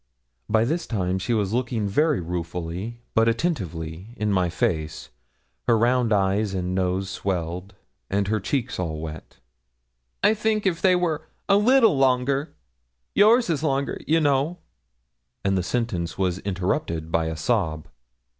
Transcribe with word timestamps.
By 0.49 0.65
this 0.65 0.87
time 0.87 1.19
she 1.19 1.31
was 1.31 1.53
looking 1.53 1.87
very 1.87 2.21
ruefully, 2.21 3.01
but 3.13 3.27
attentively, 3.29 4.15
in 4.17 4.31
my 4.33 4.49
face, 4.49 5.09
her 5.67 5.77
round 5.77 6.11
eyes 6.11 6.55
and 6.55 6.73
nose 6.73 7.07
swelled, 7.07 7.75
and 8.09 8.27
her 8.27 8.39
cheeks 8.39 8.79
all 8.79 8.99
wet. 8.99 9.37
'I 10.23 10.33
think 10.33 10.65
if 10.65 10.81
they 10.81 10.95
were 10.95 11.27
a 11.47 11.55
little 11.57 11.99
longer 11.99 12.55
yours 13.13 13.47
is 13.47 13.61
longer, 13.61 14.01
you 14.07 14.19
know;' 14.19 14.57
and 15.45 15.55
the 15.55 15.61
sentence 15.61 16.17
was 16.17 16.39
interrupted 16.39 17.11
by 17.11 17.27
a 17.27 17.37
sob. 17.37 17.87